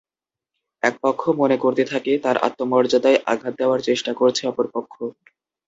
একপক্ষ 0.83 1.21
মনে 1.41 1.57
করতে 1.57 1.83
থাকে 1.85 2.11
তাঁর 2.23 2.37
আত্মমর্যাদায় 2.47 3.17
আঘাত 3.31 3.53
দেওয়ার 3.59 3.79
চেষ্টা 3.87 4.11
করছে 4.13 4.41
অপর 4.47 4.65
পক্ষ। 4.75 4.93